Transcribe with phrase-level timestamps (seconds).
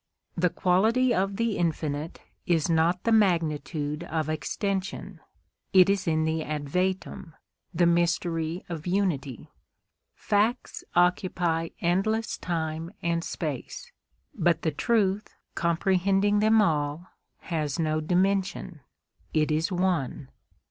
[0.35, 5.19] The quality of the infinite is not the magnitude of extension,
[5.73, 7.35] it is in the Advaitam,
[7.71, 9.51] the mystery of Unity.
[10.15, 13.91] Facts occupy endless time and space;
[14.33, 17.05] but the truth comprehending them all
[17.41, 18.81] has no dimension;
[19.35, 20.29] it is One.